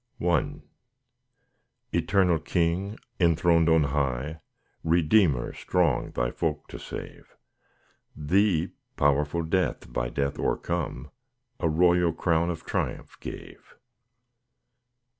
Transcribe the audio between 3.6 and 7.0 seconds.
on high, Redeemer, strong Thy folk to